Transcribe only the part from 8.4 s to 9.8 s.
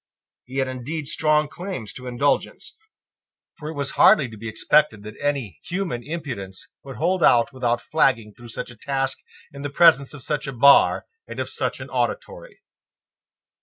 such a task in the